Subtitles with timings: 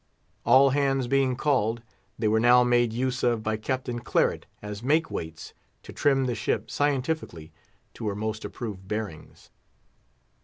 [0.47, 1.83] All hands being called,
[2.17, 6.33] they were now made use of by Captain Claret as make weights, to trim the
[6.33, 7.51] ship, scientifically,
[7.93, 9.51] to her most approved bearings.